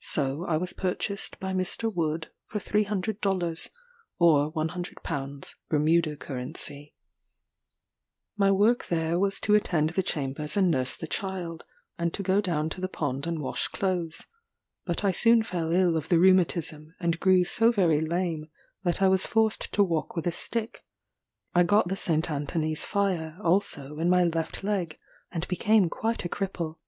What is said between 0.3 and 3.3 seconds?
I was purchased by Mr. Wood for 300